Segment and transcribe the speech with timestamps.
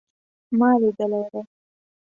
[0.59, 1.41] ما لیدلی دی